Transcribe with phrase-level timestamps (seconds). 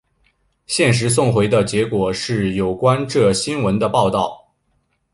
[0.65, 4.51] 现时送回的结果是有关这新闻的报道。